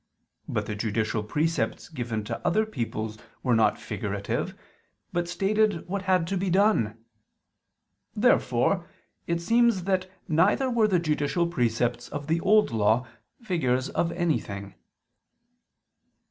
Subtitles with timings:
[0.49, 4.57] But the judicial precepts given to other peoples were not figurative,
[5.13, 6.97] but stated what had to be done.
[8.15, 8.89] Therefore
[9.27, 13.05] it seems that neither were the judicial precepts of the Old Law
[13.43, 14.73] figures of anything.